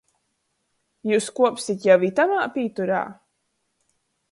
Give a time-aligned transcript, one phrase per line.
[1.09, 3.05] Jius kuopsit jau itamā pīturā?